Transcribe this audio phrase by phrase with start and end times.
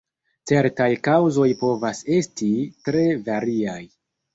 [0.51, 2.53] Certaj kaŭzoj povas esti
[2.87, 3.83] tre variaj.